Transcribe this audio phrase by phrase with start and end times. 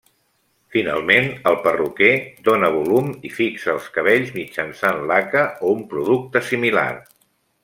[0.75, 2.09] Finalment, el perruquer
[2.49, 6.91] dóna volum i fixa els cabells mitjançant laca o un producte similar.